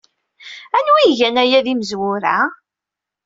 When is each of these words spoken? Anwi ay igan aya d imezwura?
Anwi 0.77 0.97
ay 0.99 1.09
igan 1.11 1.37
aya 1.43 1.59
d 1.65 1.67
imezwura? 1.73 2.35